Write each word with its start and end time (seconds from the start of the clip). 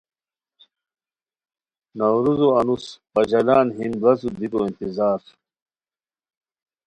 نوروزو 1.97 2.49
انوس 2.59 2.85
پژالان 3.13 3.67
ہیم 3.77 3.93
بڑاڅو 4.01 4.29
دیکو 4.37 4.59
انتظار 4.67 5.21